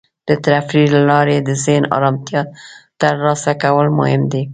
[0.27, 2.41] د تفریح له لارې د ذهن ارامتیا
[3.01, 4.43] ترلاسه کول مهم دی.